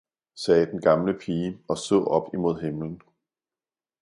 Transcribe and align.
sagde 0.35 0.65
den 0.71 0.81
gamle 0.81 1.17
pige 1.19 1.59
og 1.67 1.77
så 1.77 1.95
op 2.03 2.33
imod 2.33 2.61
himlen. 2.61 3.01